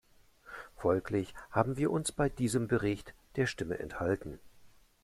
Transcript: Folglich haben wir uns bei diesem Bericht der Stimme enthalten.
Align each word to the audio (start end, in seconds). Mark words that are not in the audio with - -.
Folglich 0.77 1.35
haben 1.51 1.77
wir 1.77 1.91
uns 1.91 2.11
bei 2.11 2.27
diesem 2.27 2.67
Bericht 2.67 3.13
der 3.35 3.45
Stimme 3.45 3.77
enthalten. 3.77 4.39